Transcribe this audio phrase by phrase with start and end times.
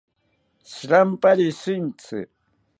[0.71, 2.19] Shirampari shitzi